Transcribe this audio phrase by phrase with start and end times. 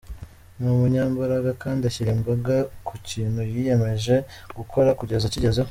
[0.59, 2.55] Ni umunyembaraga kandi ashyira imbaga
[2.87, 4.15] ku kintu yiyemeje
[4.57, 5.59] gukora kugeza akigezeho.